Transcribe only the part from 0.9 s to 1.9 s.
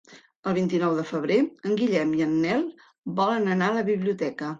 de febrer en